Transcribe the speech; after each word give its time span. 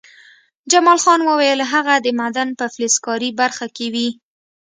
جمال 0.71 0.99
خان 1.03 1.19
وویل 1.25 1.59
چې 1.63 1.69
هغه 1.73 1.93
د 1.99 2.07
معدن 2.19 2.49
په 2.59 2.65
فلزکاري 2.73 3.29
برخه 3.41 3.65
کې 3.75 3.87
وي 3.93 4.09